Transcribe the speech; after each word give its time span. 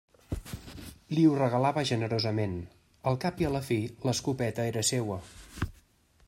Li 1.17 1.25
ho 1.31 1.35
regalava 1.41 1.83
generosament: 1.89 2.55
al 3.11 3.19
cap 3.27 3.45
i 3.45 3.49
a 3.51 3.53
la 3.57 3.63
fi, 3.69 3.79
l'escopeta 4.11 4.67
era 4.73 4.85
seua. 4.93 5.21